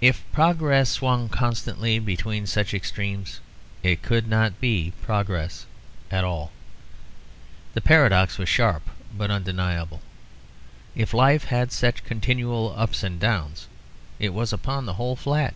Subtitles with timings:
[0.00, 3.40] If progress swung constantly between such extremes
[3.82, 5.66] it could not be progress
[6.12, 6.52] at all.
[7.74, 10.00] The paradox was sharp but undeniable;
[10.94, 13.66] if life had such continual ups and downs,
[14.20, 15.54] it was upon the whole flat.